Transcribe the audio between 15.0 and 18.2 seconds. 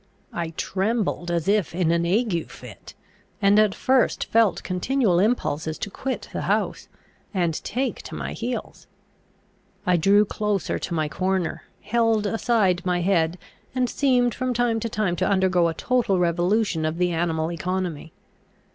to undergo a total revolution of the animal economy.